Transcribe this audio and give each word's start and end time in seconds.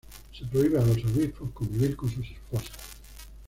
Se 0.33 0.43
prohíbe 0.45 0.79
a 0.79 0.83
los 0.83 0.97
obispos 0.97 1.51
convivir 1.53 1.95
con 1.95 2.09
sus 2.09 2.27
esposas. 2.27 2.75